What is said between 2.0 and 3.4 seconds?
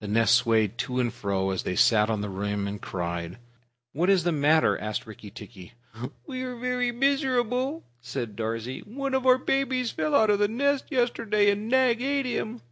on the rim and cried.